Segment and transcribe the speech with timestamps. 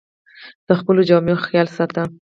[0.67, 2.03] د خپلو جامو خیال ساته